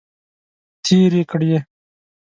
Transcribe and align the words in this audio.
تیرې 0.83 1.23
کړې. 1.31 1.53